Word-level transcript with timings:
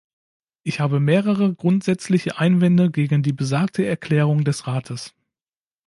Ich 0.63 0.79
habe 0.79 0.99
mehrere 0.99 1.53
grundsätzliche 1.53 2.39
Einwände 2.39 2.89
gegen 2.89 3.21
die 3.21 3.33
besagte 3.33 3.85
Erklärung 3.85 4.43
des 4.43 4.65
Rates. 4.65 5.13